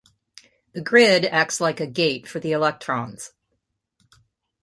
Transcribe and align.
The 0.73 0.81
grid 0.81 1.25
acts 1.25 1.61
like 1.61 1.79
a 1.79 1.85
gate 1.85 2.27
for 2.27 2.39
the 2.39 2.53
electrons. 2.53 3.33